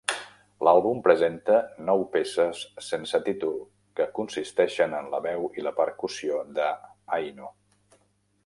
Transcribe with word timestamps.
L'àlbum 0.67 1.01
presenta 1.07 1.57
nou 1.89 2.05
peces 2.15 2.63
sense 2.87 3.21
títol, 3.29 3.61
que 3.99 4.09
consisteixen 4.21 4.99
en 5.03 5.13
la 5.15 5.23
veu 5.29 5.49
i 5.61 5.69
la 5.69 5.75
percussió 5.83 6.45
de 6.61 6.75
Haino. 7.19 7.57